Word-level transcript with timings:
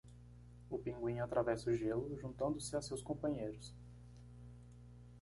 O 0.67 0.79
pinguim 0.79 1.19
atravessa 1.19 1.69
o 1.69 1.75
gelo, 1.75 2.17
juntando-se 2.17 2.75
a 2.75 2.81
seus 2.81 3.03
companheiros. 3.03 3.71